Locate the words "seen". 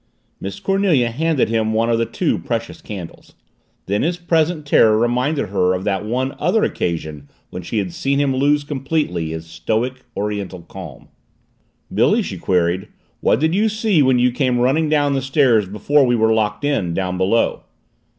7.93-8.17